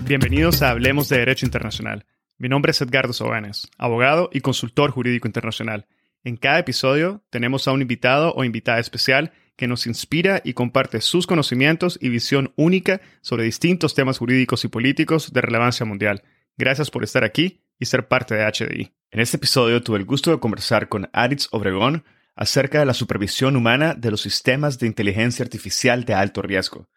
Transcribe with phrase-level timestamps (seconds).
[0.05, 2.07] Bienvenidos a Hablemos de Derecho Internacional.
[2.39, 5.87] Mi nombre es Edgardo Sobanes, abogado y consultor jurídico internacional.
[6.25, 11.01] En cada episodio tenemos a un invitado o invitada especial que nos inspira y comparte
[11.01, 16.23] sus conocimientos y visión única sobre distintos temas jurídicos y políticos de relevancia mundial.
[16.57, 18.93] Gracias por estar aquí y ser parte de HDI.
[19.11, 22.05] En este episodio tuve el gusto de conversar con Aritz Obregón
[22.37, 26.89] acerca de la supervisión humana de los sistemas de inteligencia artificial de alto riesgo.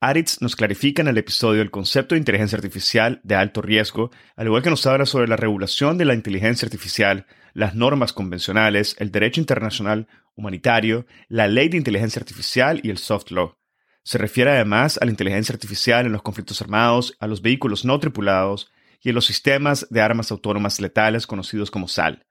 [0.00, 4.46] Aritz nos clarifica en el episodio el concepto de inteligencia artificial de alto riesgo, al
[4.46, 9.10] igual que nos habla sobre la regulación de la inteligencia artificial, las normas convencionales, el
[9.10, 13.56] derecho internacional humanitario, la ley de inteligencia artificial y el soft law.
[14.02, 17.98] Se refiere además a la inteligencia artificial en los conflictos armados, a los vehículos no
[17.98, 22.26] tripulados y en los sistemas de armas autónomas letales conocidos como SAL.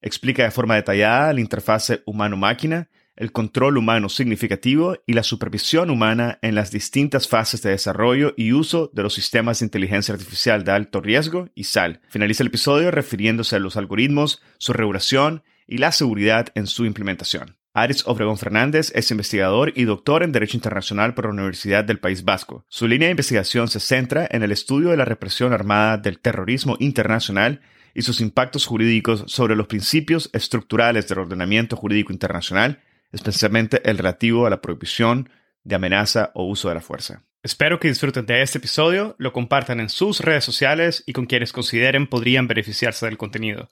[0.00, 6.38] Explica de forma detallada la interfase humano-máquina, el control humano significativo y la supervisión humana
[6.42, 10.72] en las distintas fases de desarrollo y uso de los sistemas de inteligencia artificial de
[10.72, 12.00] alto riesgo y SAL.
[12.08, 17.56] Finaliza el episodio refiriéndose a los algoritmos, su regulación y la seguridad en su implementación.
[17.74, 22.22] Aris Obregón Fernández es investigador y doctor en Derecho Internacional por la Universidad del País
[22.22, 22.66] Vasco.
[22.68, 26.76] Su línea de investigación se centra en el estudio de la represión armada del terrorismo
[26.80, 27.62] internacional
[27.94, 34.46] y sus impactos jurídicos sobre los principios estructurales del ordenamiento jurídico internacional, especialmente el relativo
[34.46, 35.30] a la prohibición
[35.62, 37.22] de amenaza o uso de la fuerza.
[37.42, 41.52] Espero que disfruten de este episodio, lo compartan en sus redes sociales y con quienes
[41.52, 43.68] consideren podrían beneficiarse del contenido.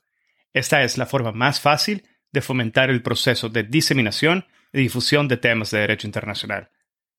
[0.53, 5.37] Esta es la forma más fácil de fomentar el proceso de diseminación y difusión de
[5.37, 6.69] temas de derecho internacional.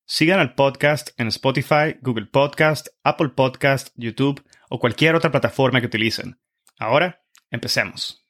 [0.04, 5.86] Sigan al podcast en Spotify, Google Podcast, Apple Podcast, YouTube o cualquier otra plataforma que
[5.86, 6.38] utilicen.
[6.78, 8.21] Ahora, empecemos.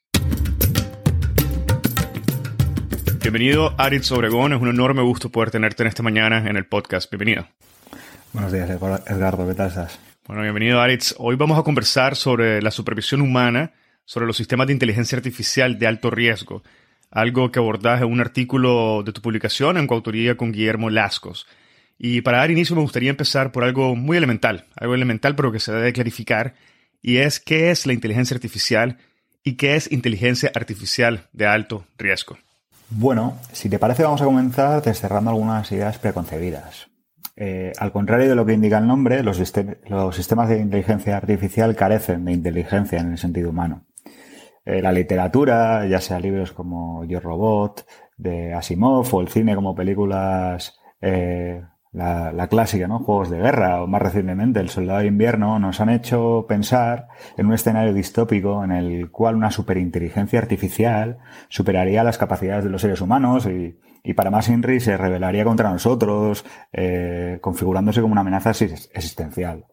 [3.23, 4.51] Bienvenido, Aritz Obregón.
[4.51, 7.09] Es un enorme gusto poder tenerte en esta mañana en el podcast.
[7.09, 7.47] Bienvenido.
[8.33, 9.47] Buenos días, Edgardo.
[9.47, 9.97] ¿Qué tal estás?
[10.27, 11.15] Bueno, bienvenido, Aritz.
[11.17, 13.71] Hoy vamos a conversar sobre la supervisión humana
[14.05, 16.63] sobre los sistemas de inteligencia artificial de alto riesgo,
[17.11, 21.47] algo que abordás en un artículo de tu publicación en coautoría con Guillermo Lascos.
[21.97, 25.61] Y para dar inicio me gustaría empezar por algo muy elemental, algo elemental pero que
[25.61, 26.55] se debe clarificar,
[27.01, 28.97] y es qué es la inteligencia artificial
[29.43, 32.37] y qué es inteligencia artificial de alto riesgo.
[32.89, 36.87] Bueno, si te parece vamos a comenzar desterrando algunas ideas preconcebidas.
[37.35, 42.25] Eh, al contrario de lo que indica el nombre, los, sistemas de inteligencia artificial carecen
[42.25, 43.85] de inteligencia en el sentido humano.
[44.65, 47.85] Eh, la literatura, ya sea libros como Yo Robot,
[48.17, 52.99] de Asimov, o el cine como películas, eh, la, clásica, ¿no?
[52.99, 57.45] Juegos de guerra, o más recientemente El Soldado de Invierno, nos han hecho pensar en
[57.45, 62.99] un escenario distópico en el cual una superinteligencia artificial superaría las capacidades de los seres
[62.99, 68.51] humanos y, y para más Inri se rebelaría contra nosotros, eh, configurándose como una amenaza
[68.51, 69.65] existencial.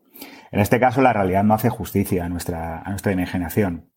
[0.53, 3.91] En este caso, la realidad no hace justicia a nuestra, a nuestra imaginación.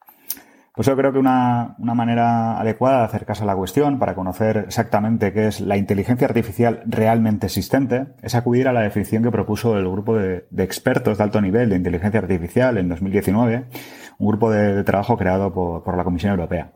[0.75, 5.31] Pues yo creo que una, manera adecuada de acercarse a la cuestión para conocer exactamente
[5.31, 9.87] qué es la inteligencia artificial realmente existente es acudir a la definición que propuso el
[9.87, 13.65] grupo de, expertos de alto nivel de inteligencia artificial en 2019,
[14.17, 16.73] un grupo de, trabajo creado por, la Comisión Europea.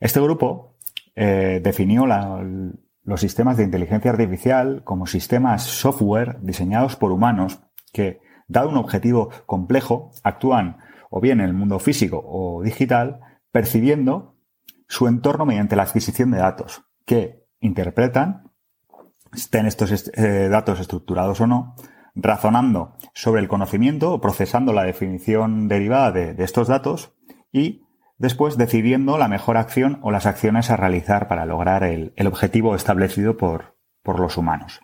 [0.00, 0.76] Este grupo
[1.14, 7.60] eh, definió los sistemas de inteligencia artificial como sistemas software diseñados por humanos
[7.92, 10.78] que, dado un objetivo complejo, actúan
[11.10, 13.20] o bien en el mundo físico o digital,
[13.52, 14.36] percibiendo
[14.88, 18.52] su entorno mediante la adquisición de datos, que interpretan,
[19.32, 21.74] estén estos eh, datos estructurados o no,
[22.14, 27.12] razonando sobre el conocimiento o procesando la definición derivada de, estos datos
[27.52, 27.82] y
[28.18, 33.36] después decidiendo la mejor acción o las acciones a realizar para lograr el, objetivo establecido
[33.36, 34.80] por, por los humanos.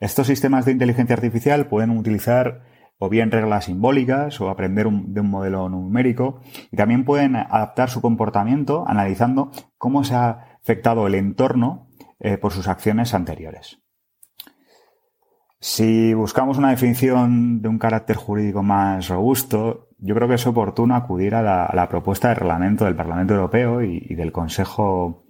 [0.00, 2.64] Estos sistemas de inteligencia artificial pueden utilizar
[3.04, 6.40] o bien reglas simbólicas o aprender de un modelo numérico
[6.70, 11.88] y también pueden adaptar su comportamiento analizando cómo se ha afectado el entorno
[12.20, 13.80] eh, por sus acciones anteriores.
[15.58, 20.94] Si buscamos una definición de un carácter jurídico más robusto, yo creo que es oportuno
[20.94, 25.24] acudir a la, propuesta de reglamento del Parlamento Europeo y, del Consejo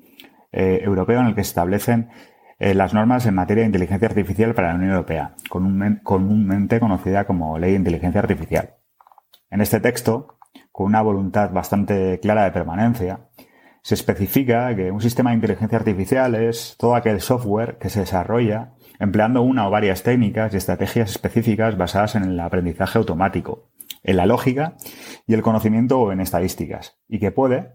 [0.52, 2.10] eh, Europeo en el que se establecen
[2.62, 7.58] eh, las normas en materia de inteligencia artificial para la Unión Europea, comúnmente conocida como
[7.58, 8.76] Ley de Inteligencia Artificial.
[9.50, 10.38] En este texto,
[10.70, 13.28] con una voluntad bastante clara de permanencia,
[13.82, 18.74] se especifica que un sistema de inteligencia artificial es todo aquel software que se desarrolla
[19.00, 23.70] empleando una o varias técnicas y estrategias específicas basadas en el aprendizaje automático,
[24.04, 24.76] en la lógica
[25.26, 27.72] y el conocimiento o en estadísticas, y que puede,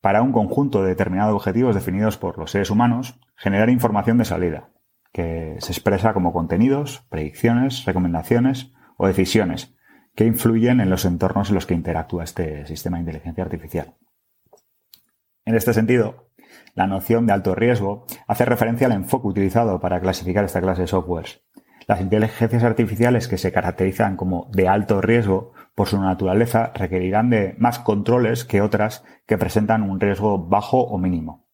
[0.00, 4.70] para un conjunto de determinados objetivos definidos por los seres humanos, generar información de salida,
[5.12, 9.74] que se expresa como contenidos, predicciones, recomendaciones o decisiones
[10.14, 13.94] que influyen en los entornos en los que interactúa este sistema de inteligencia artificial.
[15.44, 16.30] En este sentido,
[16.74, 20.88] la noción de alto riesgo hace referencia al enfoque utilizado para clasificar esta clase de
[20.88, 21.42] softwares.
[21.86, 27.54] Las inteligencias artificiales que se caracterizan como de alto riesgo por su naturaleza requerirán de
[27.56, 31.46] más controles que otras que presentan un riesgo bajo o mínimo.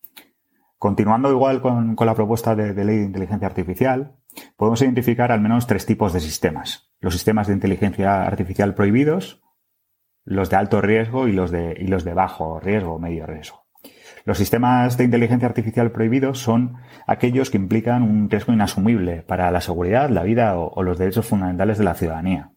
[0.78, 4.16] Continuando igual con, la propuesta de, ley de inteligencia artificial,
[4.56, 6.90] podemos identificar al menos tres tipos de sistemas.
[7.00, 9.42] Los sistemas de inteligencia artificial prohibidos,
[10.24, 13.66] los de alto riesgo y los de, bajo riesgo o medio riesgo.
[14.24, 16.76] Los sistemas de inteligencia artificial prohibidos son
[17.06, 21.76] aquellos que implican un riesgo inasumible para la seguridad, la vida o, los derechos fundamentales
[21.76, 22.53] de la ciudadanía.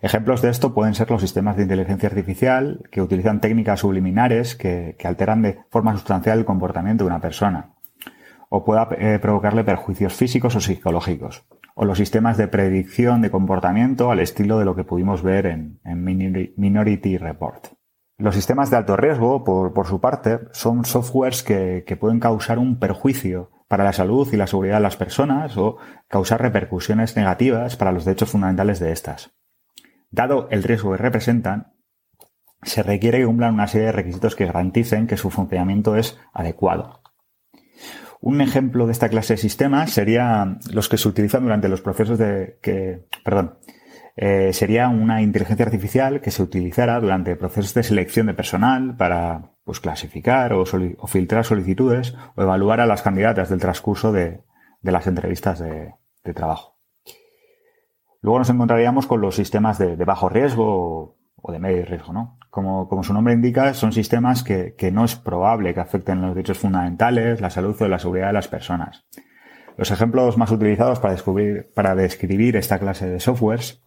[0.00, 4.96] Ejemplos de esto pueden ser los sistemas de inteligencia artificial que utilizan técnicas subliminares que,
[5.04, 7.74] alteran de forma sustancial el comportamiento de una persona
[8.50, 14.10] o pueda eh, provocarle perjuicios físicos o psicológicos, o los sistemas de predicción de comportamiento
[14.10, 15.78] al estilo de lo que pudimos ver en
[16.56, 17.78] Minority Report.
[18.20, 23.52] Los sistemas de alto riesgo, por, su parte, son softwares que, pueden causar un perjuicio
[23.68, 25.76] para la salud y la seguridad de las personas o
[26.08, 29.37] causar repercusiones negativas para los derechos fundamentales de estas.
[30.10, 31.74] Dado el riesgo que representan,
[32.62, 37.02] se requiere que cumplan una serie de requisitos que garanticen que su funcionamiento es adecuado.
[38.20, 42.18] Un ejemplo de esta clase de sistemas sería los que se utilizan durante los procesos
[42.18, 43.58] de que, perdón,
[44.16, 49.52] eh, sería una inteligencia artificial que se utilizara durante procesos de selección de personal para
[49.62, 50.64] pues, clasificar o,
[51.06, 54.42] filtrar solicitudes o evaluar a las candidatas del transcurso de,
[54.82, 55.94] las entrevistas de,
[56.34, 56.77] trabajo.
[58.20, 62.38] Luego nos encontraríamos con los sistemas de, bajo riesgo o, de medio riesgo, ¿no?
[62.50, 66.34] Como, como, su nombre indica, son sistemas que, que, no es probable que afecten los
[66.34, 69.06] derechos fundamentales, la salud o la seguridad de las personas.
[69.78, 73.80] Los ejemplos más utilizados para, descubrir, para describir esta clase de softwares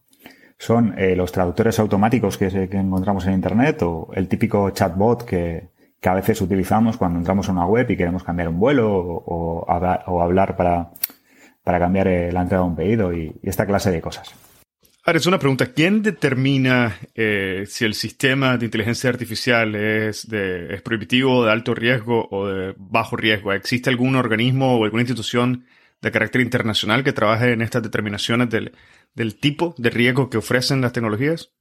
[0.58, 5.70] son eh, los traductores automáticos que, encontramos en Internet o el típico chatbot que,
[6.04, 10.56] a veces utilizamos cuando entramos a una web y queremos cambiar un vuelo o, hablar
[10.56, 10.92] para,
[11.80, 14.34] cambiar eh, la entrada de un pedido y, esta clase de cosas.
[15.04, 15.74] Ahora, es una pregunta.
[15.74, 21.74] ¿Quién determina eh, si el sistema de inteligencia artificial es, de, es prohibitivo, de alto
[21.74, 23.52] riesgo o de bajo riesgo?
[23.54, 25.66] ¿Existe algún organismo o alguna institución
[26.02, 30.94] de carácter internacional que trabaje en estas determinaciones del tipo de riesgo que ofrecen las
[30.94, 31.52] tecnologías?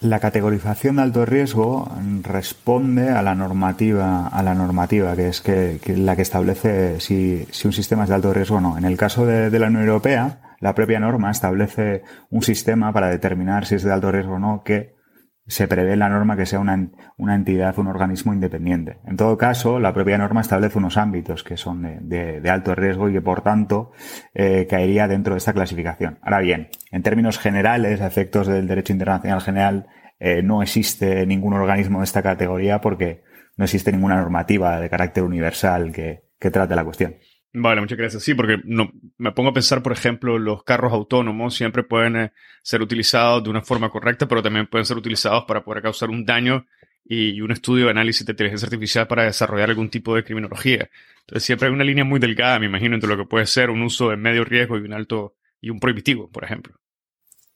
[0.00, 1.90] La categorización de alto riesgo
[2.22, 7.72] responde a la normativa, a la normativa que es que, la que establece si, un
[7.74, 8.78] sistema es de alto riesgo o no.
[8.78, 13.10] En el caso de, de la Unión Europea, la propia norma establece un sistema para
[13.10, 14.99] determinar si es de alto riesgo o no que
[15.46, 18.98] se prevé en la norma que sea una, una, entidad, un organismo independiente.
[19.04, 23.12] En todo caso, la propia norma establece unos ámbitos que son de, alto riesgo y
[23.12, 23.92] que, por tanto,
[24.34, 26.18] eh, caería dentro de esta clasificación.
[26.22, 29.86] Ahora bien, en términos generales, a efectos del derecho internacional general,
[30.18, 33.22] eh, no existe ningún organismo de esta categoría porque
[33.56, 37.16] no existe ninguna normativa de carácter universal que trate la cuestión.
[37.52, 38.22] Vale, muchas gracias.
[38.22, 42.32] Sí, porque no, me pongo a pensar, por ejemplo, los carros autónomos siempre pueden eh,
[42.62, 46.24] ser utilizados de una forma correcta, pero también pueden ser utilizados para poder causar un
[46.24, 46.66] daño
[47.04, 50.88] y, un estudio de análisis de inteligencia artificial para desarrollar algún tipo de criminología.
[51.20, 53.82] Entonces siempre hay una línea muy delgada, me imagino, entre lo que puede ser un
[53.82, 56.74] uso de medio riesgo y un alto y un prohibitivo, por ejemplo.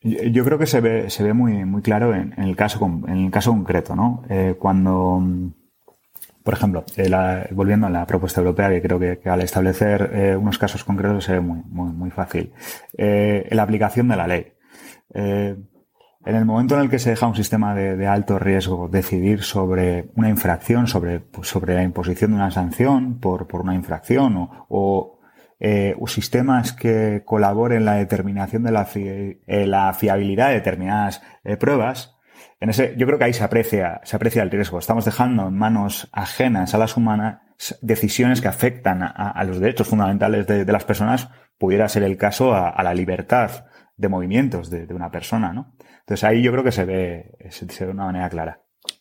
[0.02, 3.30] Yo creo que se ve, se ve muy, muy claro en, el caso, en el
[3.30, 4.22] caso concreto, ¿no?
[4.28, 5.22] Eh, cuando
[6.44, 10.58] por ejemplo, eh, volviendo a la propuesta europea, que creo que, al establecer eh, unos
[10.58, 12.52] casos concretos ve muy, muy, fácil.
[12.98, 14.52] Eh, la aplicación de la ley.
[15.14, 20.10] en el momento en el que se deja un sistema de, alto riesgo decidir sobre
[20.16, 25.18] una infracción, sobre, pues, la imposición de una sanción por, una infracción o,
[26.06, 31.22] sistemas que colaboren en la determinación de la fiabilidad de determinadas
[31.58, 32.13] pruebas,
[32.60, 34.78] en ese, yo creo que ahí se aprecia, se aprecia el riesgo.
[34.78, 37.40] Estamos dejando en manos ajenas a las humanas
[37.80, 42.82] decisiones que afectan a, los derechos fundamentales de, las personas, pudiera ser el caso a,
[42.82, 45.74] la libertad de movimientos de, una persona, ¿no?
[46.00, 48.60] Entonces ahí yo creo que se ve, se, ve de una manera clara.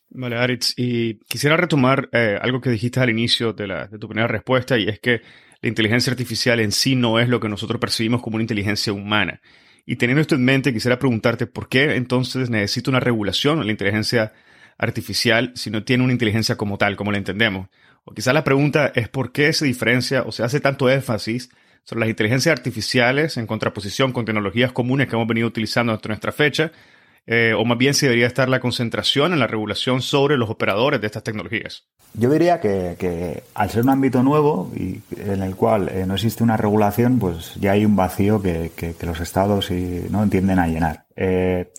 [0.09, 4.07] Vale, Aritz, y quisiera retomar eh, algo que dijiste al inicio de, la, de tu
[4.07, 5.21] primera respuesta, y es que
[5.61, 9.41] la inteligencia artificial en sí no es lo que nosotros percibimos como una inteligencia humana.
[9.85, 14.33] Y teniendo esto en mente, quisiera preguntarte por qué entonces necesita una regulación la inteligencia
[14.77, 17.67] artificial si no tiene una inteligencia como tal, como la entendemos.
[18.05, 21.49] O quizás la pregunta es por qué se diferencia o se hace tanto énfasis
[21.83, 26.31] sobre las inteligencias artificiales en contraposición con tecnologías comunes que hemos venido utilizando hasta nuestra
[26.31, 26.71] fecha,
[27.25, 30.99] eh, o más bien si debería estar la concentración en la regulación sobre los operadores
[30.99, 31.87] de estas tecnologías.
[32.13, 36.43] Yo diría que, al ser un ámbito nuevo y en el cual eh, no existe
[36.43, 39.71] una regulación, pues ya hay un vacío que, los estados
[40.09, 41.07] no entienden a llenar.
[41.15, 41.71] Eh,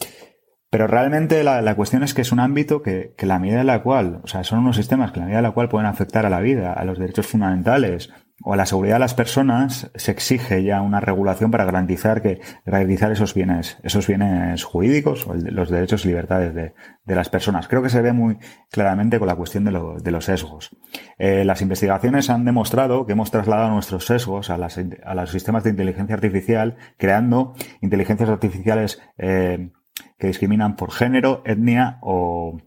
[0.70, 3.82] pero realmente la, cuestión es que es un ámbito que, que, la medida en la
[3.82, 6.30] cual, o sea, son unos sistemas que la medida en la cual pueden afectar a
[6.30, 8.10] la vida, a los derechos fundamentales
[8.44, 12.40] o a la seguridad de las personas, se exige ya una regulación para garantizar que
[12.64, 16.74] garantizar esos bienes, esos bienes jurídicos o los derechos y libertades de,
[17.04, 17.68] de, las personas.
[17.68, 18.36] Creo que se ve muy
[18.70, 19.72] claramente con la cuestión de,
[20.02, 20.76] de los sesgos.
[21.18, 25.64] Eh, las investigaciones han demostrado que hemos trasladado nuestros sesgos a, las, a los sistemas
[25.64, 29.70] de inteligencia artificial, creando inteligencias artificiales eh,
[30.18, 32.58] que discriminan por género, etnia o,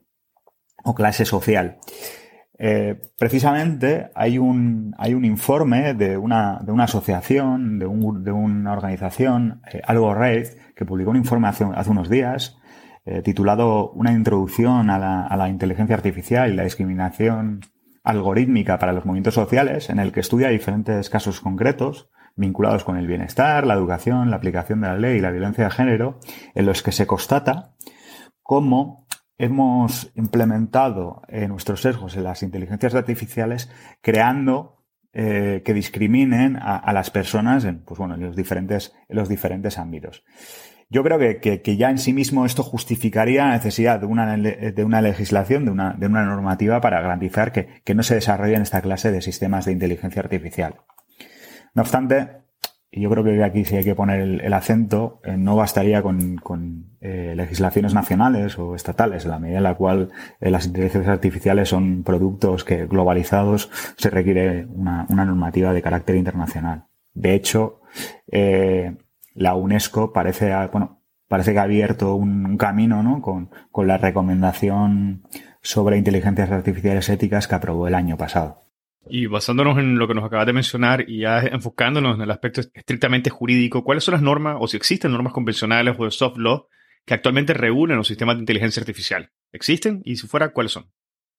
[0.95, 1.79] clase social.
[2.59, 9.61] Eh, precisamente hay un, hay un informe de una, de una asociación, de, una organización,
[9.71, 12.57] eh, Algo Red, que publicó un informe hace, unos días
[13.05, 17.61] eh, titulado Una introducción a la, a la, inteligencia artificial y la discriminación
[18.03, 23.07] algorítmica para los movimientos sociales, en el que estudia diferentes casos concretos vinculados con el
[23.07, 26.19] bienestar, la educación, la aplicación de la ley y la violencia de género,
[26.53, 27.73] en los que se constata
[28.43, 29.06] cómo
[29.37, 33.69] hemos implementado eh, nuestros sesgos en las inteligencias artificiales
[34.01, 39.29] creando eh, que discriminen a, las personas en, pues bueno, en, los diferentes, en los
[39.29, 40.23] diferentes ámbitos.
[40.89, 44.83] Yo creo que, que, ya en sí mismo esto justificaría la necesidad de una, de
[44.85, 48.81] una legislación, de una, de una normativa para garantizar que, que no se desarrollen esta
[48.81, 50.75] clase de sistemas de inteligencia artificial.
[51.73, 52.29] No obstante,
[52.91, 56.76] yo creo que aquí sí hay que poner el, acento, eh, no bastaría con,
[57.07, 60.09] eh, legislaciones nacionales o estatales, en la medida en la cual
[60.39, 66.85] eh, las inteligencias artificiales son productos que globalizados se requiere una, normativa de carácter internacional.
[67.13, 67.81] De hecho,
[69.33, 73.21] la UNESCO parece, bueno, parece que ha abierto un, camino ¿no?
[73.21, 75.23] con, con la recomendación
[75.61, 78.67] sobre inteligencias artificiales éticas que aprobó el año pasado.
[79.09, 82.61] Y basándonos en lo que nos acabas de mencionar y ya enfocándonos en el aspecto
[82.73, 86.67] estrictamente jurídico, ¿cuáles son las normas o si existen normas convencionales o de soft law
[87.07, 89.31] que actualmente regulen los sistemas de inteligencia artificial?
[89.53, 90.01] ¿Existen?
[90.03, 90.91] Y si fuera, ¿cuáles son?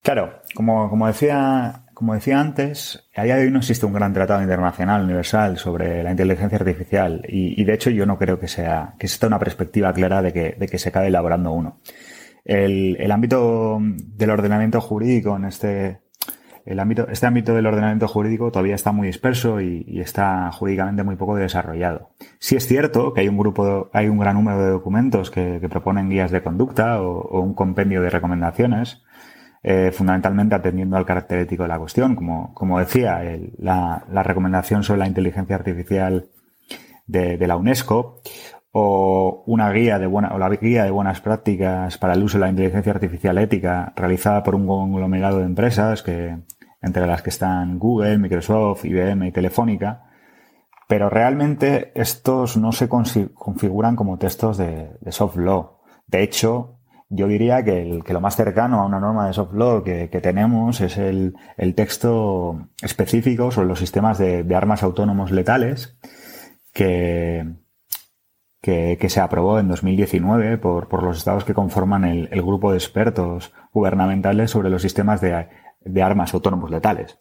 [0.02, 4.14] Claro, como, como, decía, como decía antes, a día de hoy no existe un gran
[4.14, 8.94] tratado internacional universal sobre la inteligencia artificial y, de hecho yo no creo que sea
[8.98, 11.80] que exista una perspectiva clara de que, de que se acabe elaborando uno.
[12.44, 16.00] El, el ámbito del ordenamiento jurídico en este,
[16.78, 21.34] ámbito, este ámbito del ordenamiento jurídico todavía está muy disperso y, está jurídicamente muy poco
[21.36, 22.10] desarrollado.
[22.38, 26.10] Sí es cierto que hay un grupo, hay un gran número de documentos que, proponen
[26.10, 29.02] guías de conducta o, un compendio de recomendaciones,
[29.62, 32.14] eh, fundamentalmente atendiendo al carácter ético de la cuestión.
[32.14, 33.22] Como, como decía,
[33.56, 36.26] la, recomendación sobre la inteligencia artificial
[37.06, 38.20] de, la UNESCO
[38.72, 42.42] o una guía de buena, o la guía de buenas prácticas para el uso de
[42.42, 46.36] la inteligencia artificial ética realizada por un conglomerado de empresas que,
[46.80, 50.04] entre las que están Google, Microsoft, IBM y Telefónica,
[50.88, 55.80] pero realmente estos no se configuran como textos de, soft law.
[56.06, 56.78] De hecho,
[57.10, 60.96] yo diría que, lo más cercano a una norma de soft law que, tenemos es
[60.96, 61.34] el,
[61.76, 65.98] texto específico sobre los sistemas de, armas autónomos letales
[66.72, 67.46] que,
[68.62, 72.78] que, se aprobó en 2019 por, por los estados que conforman el, el, grupo de
[72.78, 75.48] expertos gubernamentales sobre los sistemas de
[75.80, 77.18] de armas autónomos letales.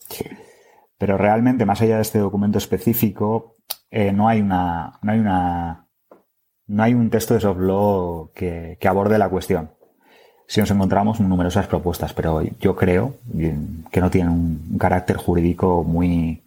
[0.98, 3.56] Pero realmente, más allá de este documento específico,
[3.92, 5.88] eh, no hay una, no hay una,
[6.68, 9.72] no hay un texto de soft law que, aborde la cuestión.
[10.48, 13.16] Si nos encontramos numerosas propuestas, pero yo creo
[13.92, 16.44] que no tienen un, carácter jurídico muy,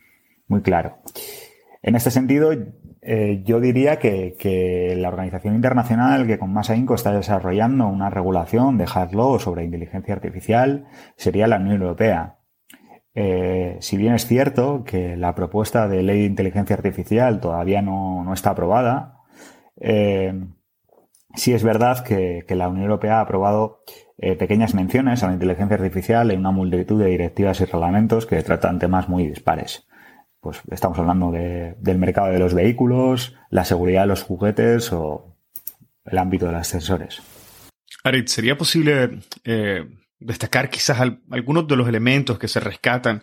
[0.49, 0.97] muy claro.
[1.83, 2.53] En este sentido,
[3.03, 8.77] eh, yo diría que, la organización internacional que con más ahínco está desarrollando una regulación
[8.77, 12.37] de hard law sobre inteligencia artificial sería la Unión Europea.
[13.15, 18.23] Eh, si bien es cierto que la propuesta de ley de inteligencia artificial todavía no,
[18.23, 19.21] no está aprobada,
[19.81, 20.35] eh,
[21.35, 23.83] sí es verdad que, la Unión Europea ha aprobado
[24.39, 28.79] pequeñas menciones a la inteligencia artificial en una multitud de directivas y reglamentos que tratan
[28.79, 29.89] temas muy dispares.
[30.41, 35.37] Pues estamos hablando del mercado de los vehículos, la seguridad de los juguetes o
[36.05, 37.21] el ámbito de los sensores.
[38.05, 39.87] Arit, ¿sería posible eh,
[40.19, 40.99] destacar quizás
[41.31, 43.23] algunos de los elementos que se rescatan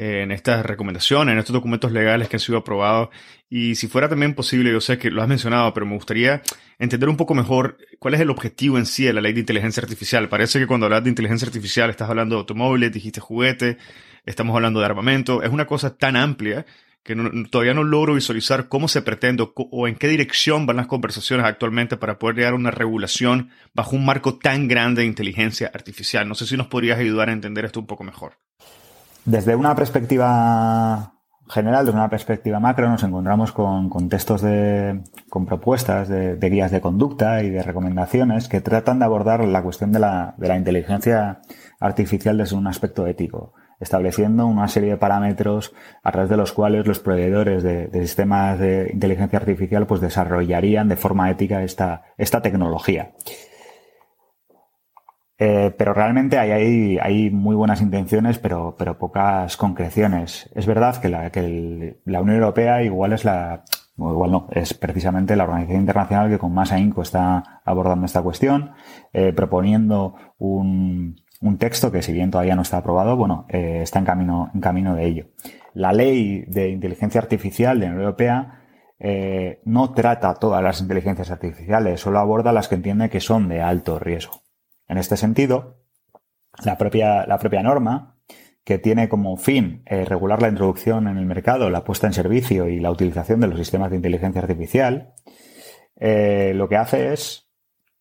[0.00, 3.08] eh, en estas recomendaciones, en estos documentos legales que han sido aprobados.
[3.50, 6.40] Y si fuera también posible, yo sé que lo has mencionado, pero me gustaría
[6.78, 9.82] entender un poco mejor cuál es el objetivo en sí de la ley de inteligencia
[9.82, 10.28] artificial.
[10.28, 13.76] Parece que cuando hablas de inteligencia artificial estás hablando de automóviles, dijiste juguete,
[14.28, 15.42] estamos hablando de armamento.
[15.42, 16.66] Es una cosa tan amplia
[17.02, 17.16] que
[17.50, 21.96] todavía no logro visualizar cómo se pretende o en qué dirección van las conversaciones actualmente
[21.96, 26.28] para poder llegar a una regulación bajo un marco tan grande de inteligencia artificial.
[26.28, 28.34] No sé si nos podrías ayudar a entender esto un poco mejor.
[29.24, 31.14] Desde una perspectiva
[31.50, 36.80] general, desde una perspectiva macro, nos encontramos con, textos de, con propuestas de, guías de
[36.80, 41.40] conducta y de recomendaciones que tratan de abordar la cuestión de la, inteligencia
[41.80, 46.86] artificial desde un aspecto ético, estableciendo una serie de parámetros a través de los cuales
[46.86, 53.12] los proveedores de, sistemas de inteligencia artificial pues desarrollarían de forma ética esta, esta tecnología.
[55.40, 60.50] Eh, pero realmente hay, hay, muy buenas intenciones, pero, pero pocas concreciones.
[60.54, 63.62] Es verdad que la, que la Unión Europea igual es la,
[63.96, 68.72] igual no, es precisamente la organización internacional que con más ahínco está abordando esta cuestión,
[69.12, 73.98] eh, proponiendo un, un, texto que si bien todavía no está aprobado, bueno, eh, está
[73.98, 75.26] en camino, en camino de ello.
[75.74, 78.54] La ley de inteligencia artificial de la Unión Europea
[79.64, 84.00] no trata todas las inteligencias artificiales, solo aborda las que entiende que son de alto
[84.00, 84.42] riesgo.
[84.88, 85.84] En este sentido,
[86.64, 88.18] la propia, la propia norma,
[88.68, 92.68] que tiene como fin eh, regular la introducción en el mercado, la puesta en servicio
[92.68, 95.14] y la utilización de los sistemas de inteligencia artificial,
[95.96, 97.48] eh, lo que hace es,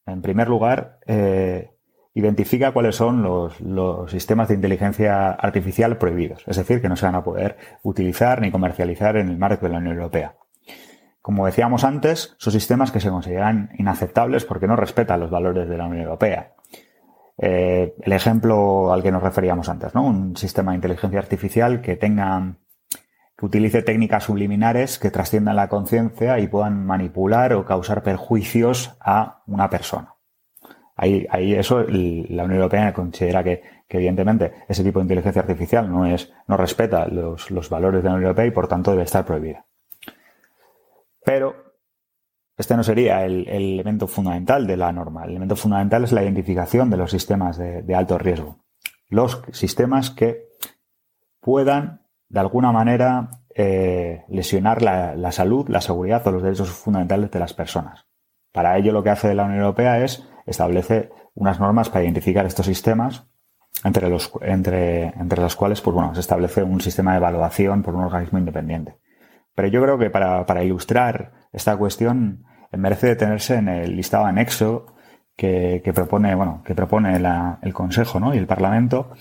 [0.06, 1.72] en primer lugar, eh,
[2.18, 7.14] identifica cuáles son los, sistemas de inteligencia artificial prohibidos, es decir, que no se van
[7.14, 10.36] a poder utilizar ni comercializar en el marco de la Unión Europea.
[11.22, 15.78] Como decíamos antes, son sistemas que se consideran inaceptables porque no respetan los valores de
[15.78, 16.54] la Unión Europea.
[17.38, 20.04] Eh, el ejemplo al que nos referíamos antes, ¿no?
[20.04, 22.56] Un sistema de inteligencia artificial que tenga,
[23.38, 29.44] que utilice técnicas subliminares que trasciendan la conciencia y puedan manipular o causar perjuicios a
[29.46, 30.17] una persona.
[31.00, 36.08] Ahí, ahí eso, la Unión Europea considera que, evidentemente ese tipo de inteligencia artificial no
[36.08, 39.66] es, no respeta los, valores de la Unión Europea y por tanto debe estar prohibida.
[41.24, 41.56] Pero
[42.58, 45.24] este no sería el, elemento fundamental de la norma.
[45.24, 48.58] El elemento fundamental es la identificación de los sistemas de, alto riesgo.
[49.08, 50.48] Los sistemas que
[51.40, 57.40] puedan, de alguna manera, eh, lesionar la, salud, la seguridad o los derechos fundamentales de
[57.40, 58.08] las personas.
[58.52, 62.66] Para ello, lo que hace la Unión Europea es establecer unas normas para identificar estos
[62.66, 63.28] sistemas,
[63.84, 67.96] entre los, entre, entre los cuales pues, bueno, se establece un sistema de evaluación por
[67.96, 68.98] un organismo independiente.
[69.54, 74.98] Pero yo creo que para, para ilustrar esta cuestión merece detenerse en el listado anexo
[75.36, 77.16] que, propone, bueno, que propone
[77.62, 78.34] el Consejo ¿no?
[78.34, 79.12] y el Parlamento,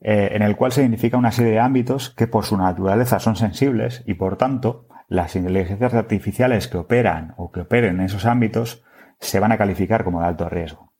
[0.00, 3.36] eh, en el cual se identifica una serie de ámbitos que por su naturaleza son
[3.36, 8.84] sensibles y por tanto las inteligencias artificiales que operan o que operen en esos ámbitos
[9.22, 10.92] se van a calificar como de alto riesgo.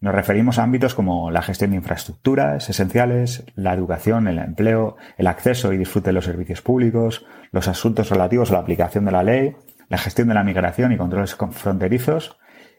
[0.00, 5.26] Nos referimos a ámbitos como la gestión de infraestructuras esenciales, la educación, el empleo, el
[5.26, 9.22] acceso y disfrute de los servicios públicos, los asuntos relativos a la aplicación de la
[9.22, 9.56] ley,
[9.88, 12.38] la gestión de la migración y controles fronterizos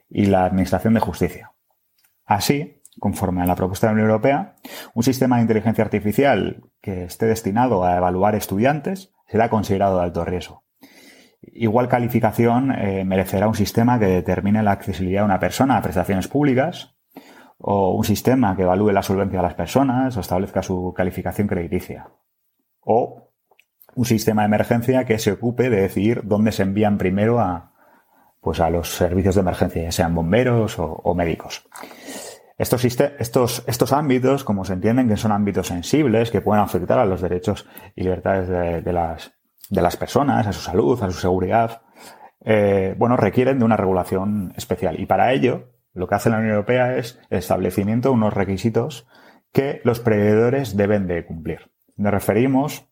[0.09, 1.51] y la administración de justicia.
[2.25, 4.55] Así, conforme a la propuesta de la Unión Europea,
[4.93, 10.25] un sistema de inteligencia artificial que esté destinado a evaluar estudiantes será considerado de alto
[10.25, 10.64] riesgo.
[11.53, 16.27] Igual calificación eh, merecerá un sistema que determine la accesibilidad de una persona a prestaciones
[16.27, 16.95] públicas
[17.57, 22.09] o un sistema que evalúe la solvencia de las personas o establezca su calificación crediticia.
[22.81, 23.31] O
[23.95, 27.73] un sistema de emergencia que se ocupe de decidir dónde se envían primero a,
[28.41, 31.67] pues a los servicios de emergencia, ya sean bomberos o, médicos.
[32.57, 37.05] Estos, estos, estos ámbitos, como se entienden que son ámbitos sensibles, que pueden afectar a
[37.05, 38.47] los derechos y libertades
[38.85, 39.33] de, las,
[39.69, 41.81] de las personas, a su salud, a su seguridad,
[42.43, 44.99] eh, bueno, requieren de una regulación especial.
[44.99, 49.07] Y para ello, lo que hace la Unión Europea es el establecimiento de unos requisitos
[49.51, 51.71] que los proveedores deben de cumplir.
[51.95, 52.87] Nos referimos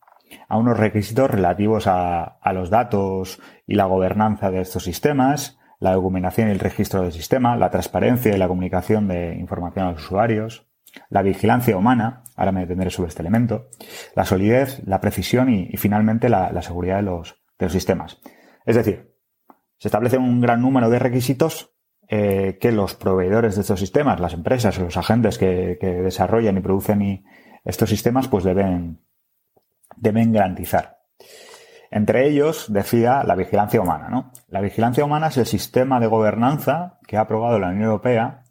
[0.48, 6.48] a unos requisitos relativos a, los datos y la gobernanza de estos sistemas, la documentación
[6.48, 10.66] y el registro del sistema, la transparencia y la comunicación de información a los usuarios,
[11.10, 13.68] la vigilancia humana, ahora me detendré sobre este elemento,
[14.14, 18.20] la solidez, la precisión y, finalmente la, seguridad de los, de los sistemas.
[18.64, 19.14] Es decir,
[19.78, 21.74] se establecen un gran número de requisitos
[22.08, 27.24] eh, que los proveedores de estos sistemas, las empresas los agentes que, desarrollan y producen
[27.64, 29.00] estos sistemas, pues deben,
[29.96, 30.98] deben garantizar.
[31.90, 34.08] Entre ellos, decía, la vigilancia humana.
[34.08, 34.32] ¿no?
[34.48, 38.42] La vigilancia humana es el sistema de gobernanza que ha aprobado la Unión Europea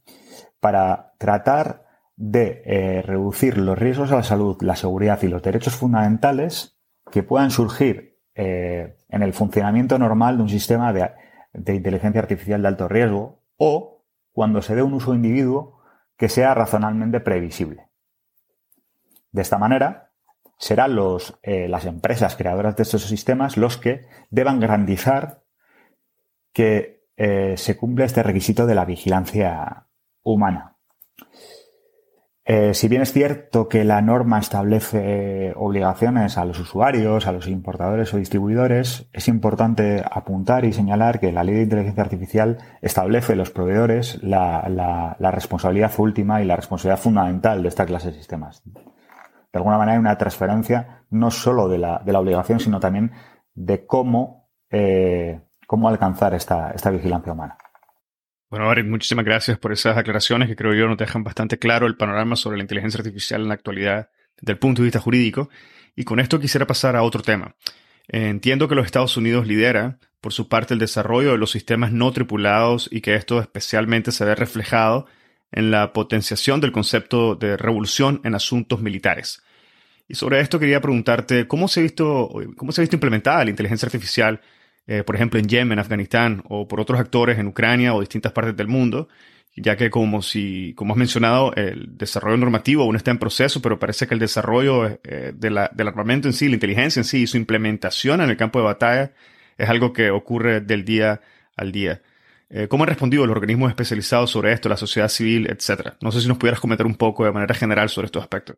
[0.60, 1.83] para tratar
[2.25, 6.79] de eh, reducir los riesgos a la salud, la seguridad y los derechos fundamentales
[7.12, 11.12] que puedan surgir eh, en el funcionamiento normal de un sistema de,
[11.53, 15.81] inteligencia artificial de alto riesgo o cuando se dé un uso individuo
[16.15, 17.89] que sea razonablemente previsible.
[19.33, 20.13] De esta manera,
[20.57, 25.43] serán los, eh, las empresas creadoras de estos sistemas los que deban garantizar
[26.53, 27.03] que
[27.55, 29.88] se cumple este requisito de la vigilancia
[30.23, 30.77] humana.
[32.45, 37.47] Eh, si bien es cierto que la norma establece obligaciones a los usuarios, a los
[37.47, 43.38] importadores o distribuidores, es importante apuntar y señalar que la ley de inteligencia artificial establece
[43.38, 48.62] los proveedores la, responsabilidad última y la responsabilidad fundamental de esta clase de sistemas
[49.53, 53.12] de alguna manera hay una transferencia no solo de la, obligación, sino también
[53.53, 57.58] de cómo, eh, cómo alcanzar esta vigilancia humana.
[58.54, 61.98] Bueno, Ari, muchísimas gracias por esas aclaraciones que creo yo nos dejan bastante claro el
[61.98, 65.50] panorama sobre la inteligencia artificial en la actualidad desde el punto de vista jurídico.
[65.96, 67.56] Y con esto quisiera pasar a otro tema.
[68.08, 72.12] Entiendo que los Estados Unidos lidera, por su parte, el desarrollo de los sistemas no
[72.12, 75.08] tripulados y que esto especialmente se ve reflejado
[75.52, 79.42] en la potenciación del concepto de revolución en asuntos militares.
[80.08, 83.50] Y sobre esto quería preguntarte cómo se ha visto, cómo se ha visto implementada la
[83.50, 84.42] inteligencia artificial,
[84.88, 88.56] eh, por ejemplo, en Yemen, Afganistán, o por otros actores en Ucrania o distintas partes
[88.56, 89.08] del mundo,
[89.56, 93.80] ya que como si, como has mencionado, el desarrollo normativo aún está en proceso, pero
[93.80, 97.38] parece que el desarrollo eh, del armamento en sí, la inteligencia en sí y su
[97.38, 99.13] implementación en el campo de batalla
[99.58, 101.22] es algo que ocurre del día
[101.56, 102.02] al día.
[102.50, 105.98] Eh, ¿Cómo han respondido los organismos especializados sobre esto, la sociedad civil, etcétera?
[106.02, 108.58] No sé si nos pudieras comentar un poco de manera general sobre estos aspectos.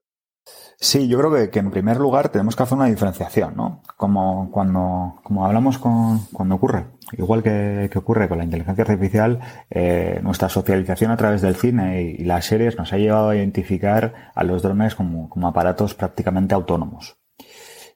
[0.78, 3.82] Sí, yo creo que, en primer lugar tenemos que hacer una diferenciación, ¿no?
[3.98, 10.20] Como cuando, como hablamos con, cuando ocurre, igual que, ocurre con la inteligencia artificial, eh,
[10.22, 14.44] nuestra socialización a través del cine y, las series nos ha llevado a identificar a
[14.44, 17.18] los drones como, aparatos prácticamente autónomos.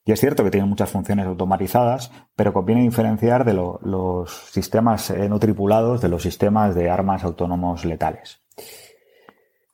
[0.05, 5.29] Y es cierto que tienen muchas funciones automatizadas, pero conviene diferenciar de los sistemas eh,
[5.29, 8.41] no tripulados de los sistemas de armas autónomos letales.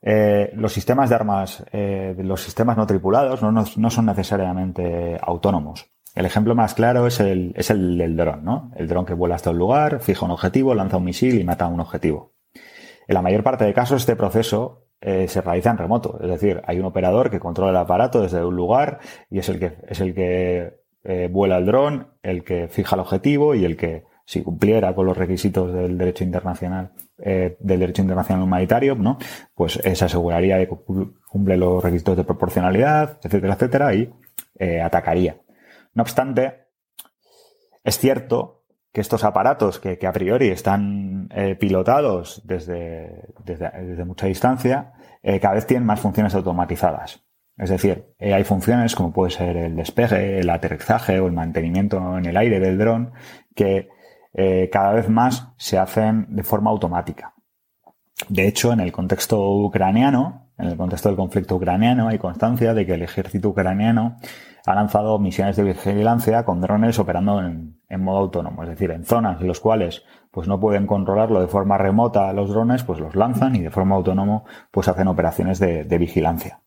[0.08, 5.90] Eh, los sistemas de armas, eh, los sistemas no tripulados no, son necesariamente autónomos.
[6.14, 8.70] El ejemplo más claro es el, es el del dron, ¿no?
[8.76, 11.64] El dron que vuela hasta un lugar, fija un objetivo, lanza un misil y mata
[11.64, 12.34] a un objetivo.
[13.08, 16.20] En la mayor parte de casos este proceso eh, se realiza en remoto.
[16.22, 19.58] Es decir, hay un operador que controla el aparato desde un lugar y es el
[19.58, 20.84] que, es el que
[21.30, 25.16] vuela el dron, el que fija el objetivo y el que si cumpliera con los
[25.16, 26.92] requisitos del derecho internacional,
[27.28, 29.18] eh, del derecho internacional humanitario, ¿no?
[29.52, 30.76] Pues se aseguraría de que
[31.28, 34.14] cumple los requisitos de proporcionalidad, etcétera, etcétera, y
[34.60, 35.36] eh, atacaría.
[35.92, 36.68] No obstante,
[37.82, 38.62] es cierto
[38.92, 44.92] que estos aparatos que, a priori están eh, pilotados desde, desde, mucha distancia,
[45.42, 47.24] cada vez tienen más funciones automatizadas.
[47.58, 52.26] Es decir, hay funciones como puede ser el despegue, el aterrizaje o el mantenimiento en
[52.26, 53.14] el aire del dron
[53.56, 53.88] que
[54.38, 57.32] eh, cada vez más se hacen de forma automática.
[58.28, 62.84] De hecho, en el contexto ucraniano, en el contexto del conflicto ucraniano, hay constancia de
[62.84, 64.18] que el ejército ucraniano
[64.66, 69.40] ha lanzado misiones de vigilancia con drones operando en, modo autónomo, es decir, en zonas
[69.40, 73.56] en las cuales pues no pueden controlarlo de forma remota los drones, pues los lanzan
[73.56, 76.60] y de forma autónomo pues hacen operaciones de, vigilancia.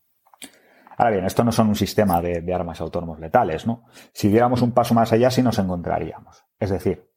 [0.96, 3.84] Ahora bien, esto no son un sistema de, de, armas autónomos letales, ¿no?
[4.12, 6.44] Si diéramos un paso más allá, sí nos encontraríamos.
[6.58, 7.09] Es decir,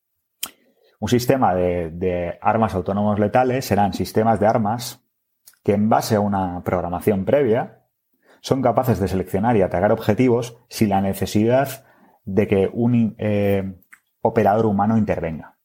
[1.03, 5.01] un sistema de, armas autónomos letales serán sistemas de armas
[5.61, 7.81] que en base a una programación previa
[8.39, 11.83] son capaces de seleccionar y atacar objetivos sin la necesidad
[12.23, 13.81] de que un eh,
[14.21, 15.57] operador humano intervenga.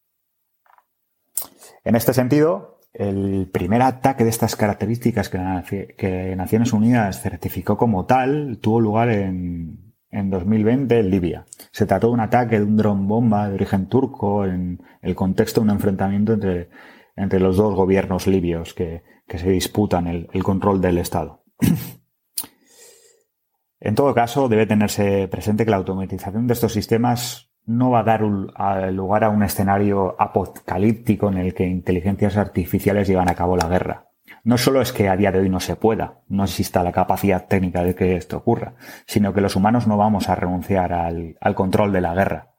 [1.84, 8.58] En este sentido, el primer ataque de estas características que Naciones Unidas certificó como tal
[8.60, 11.44] tuvo lugar en, en 2020 en Libia.
[11.70, 15.60] Se trató de un ataque de un dron bomba de origen turco en el contexto
[15.60, 16.70] de un enfrentamiento entre,
[17.16, 21.44] entre los dos gobiernos libios que, se disputan el, control del Estado.
[23.80, 28.04] en todo caso, debe tenerse presente que la automatización de estos sistemas no va a
[28.04, 33.68] dar lugar a un escenario apocalíptico en el que inteligencias artificiales llevan a cabo la
[33.68, 34.07] guerra
[34.44, 37.46] no solo es que a día de hoy no se pueda, no exista la capacidad
[37.46, 38.74] técnica de que esto ocurra,
[39.06, 42.54] sino que los humanos no vamos a renunciar al, control de la guerra.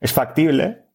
[0.00, 0.86] Es factible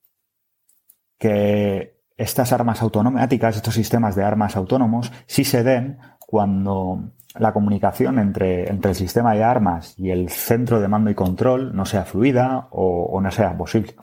[1.17, 8.19] que estas armas automáticas, estos sistemas de armas autónomos, sí se den cuando la comunicación
[8.19, 12.05] entre, entre el sistema de armas y el centro de mando y control no sea
[12.05, 13.95] fluida o, no sea posible.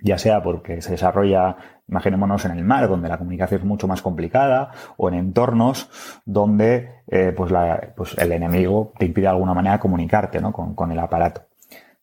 [0.00, 1.56] Ya sea porque se desarrolla,
[1.88, 5.90] imaginémonos en el mar, donde la comunicación es mucho más complicada, o en entornos
[6.24, 7.52] donde eh, pues,
[7.96, 10.52] pues el enemigo te impide de alguna manera comunicarte ¿no?
[10.52, 11.42] con, el aparato.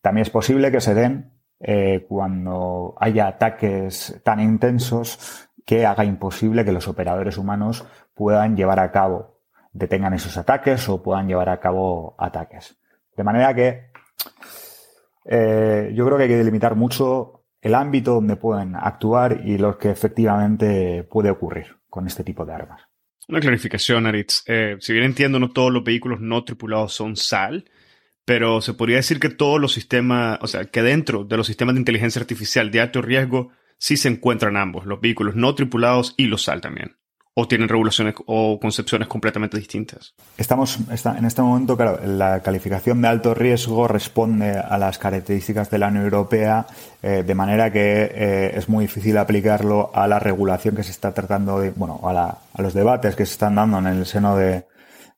[0.02, 6.66] También es posible que se den eh, cuando haya ataques tan intensos que haga imposible
[6.66, 9.32] que los operadores humanos puedan llevar a cabo
[9.74, 12.78] detengan esos ataques o puedan llevar a cabo ataques.
[13.16, 13.92] De manera que
[15.26, 19.78] eh, yo creo que hay que delimitar mucho el ámbito donde pueden actuar y lo
[19.78, 22.82] que efectivamente puede ocurrir con este tipo de armas.
[23.28, 24.44] Una clarificación, Aritz.
[24.48, 27.70] Eh, si bien entiendo, no todos los vehículos no tripulados son SAL,
[28.26, 31.76] pero se podría decir que todos los sistemas, o sea, que dentro de los sistemas
[31.76, 36.26] de inteligencia artificial de alto riesgo sí se encuentran ambos, los vehículos no tripulados y
[36.26, 37.01] los SAL también
[37.34, 40.14] o tienen regulaciones o concepciones completamente distintas.
[40.38, 45.78] Estamos en este momento, claro, la calificación de alto riesgo responde a las características de
[45.78, 46.66] la Unión Europea
[47.02, 51.14] eh, de manera que eh, es muy difícil aplicarlo a la regulación que se está
[51.14, 54.66] tratando de, bueno, a, los debates que se están dando en el seno de,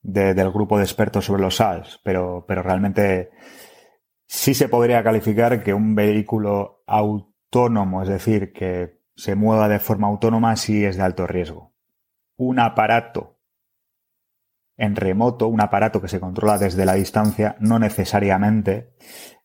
[0.04, 3.32] del grupo de expertos sobre los SALs, pero, pero realmente
[4.28, 10.08] sí se podría calificar que un vehículo autónomo, es decir, que se mueva de forma
[10.08, 11.73] autónoma, sí es de alto riesgo
[12.38, 13.39] un aparato
[14.78, 18.93] en remoto, un aparato que se controla desde la distancia, no necesariamente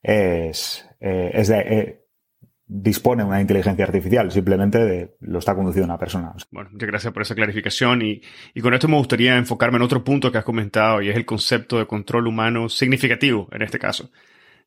[0.03, 2.05] es, eh, es de, eh,
[2.67, 6.33] dispone de una inteligencia artificial, simplemente lo está conduciendo una persona.
[6.51, 8.21] Bueno, muchas gracias por esa clarificación y,
[8.55, 11.25] y, con esto me gustaría enfocarme en otro punto que has comentado y es el
[11.25, 14.11] concepto de control humano significativo en este caso.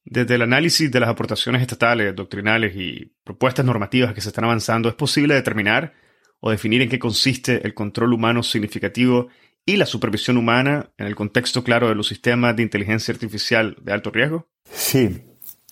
[0.04, 4.90] Desde el análisis de las aportaciones estatales, doctrinales y propuestas normativas que se están avanzando,
[4.90, 5.94] es posible determinar
[6.42, 9.28] o definir en qué consiste el control humano significativo
[9.66, 13.94] y la supervisión humana en el contexto claro de los sistemas de inteligencia artificial de
[13.94, 14.48] alto riesgo?
[14.66, 15.24] Sí.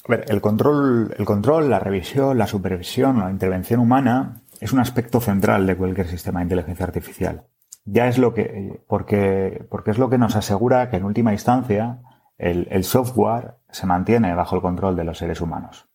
[0.05, 4.79] A ver, el control, el control, la revisión, la supervisión, la intervención humana es un
[4.79, 7.47] aspecto central de cualquier sistema de inteligencia artificial.
[7.85, 11.99] Ya es lo que, porque, porque es lo que nos asegura que en última instancia
[12.37, 15.87] el, el software se mantiene bajo el control de los seres humanos.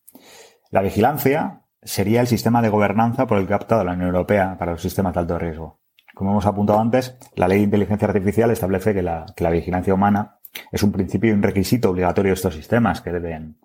[0.70, 4.56] La vigilancia sería el sistema de gobernanza por el que ha optado la Unión Europea
[4.58, 5.78] para los sistemas de alto riesgo.
[6.14, 10.38] Como hemos apuntado antes, la ley de inteligencia artificial establece que la, vigilancia humana
[10.70, 13.58] es un principio y un requisito obligatorio de estos sistemas que deben,